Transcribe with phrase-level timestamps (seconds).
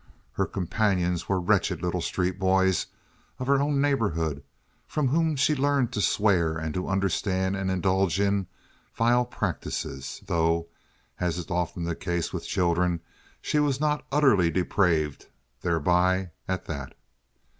[0.31, 2.87] Her companions were wretched little street boys
[3.37, 4.41] of her own neighborhood,
[4.87, 8.47] from whom she learned to swear and to understand and indulge in
[8.95, 10.69] vile practices, though,
[11.19, 13.01] as is often the case with children,
[13.43, 15.27] she was not utterly depraved
[15.61, 16.97] thereby, at that.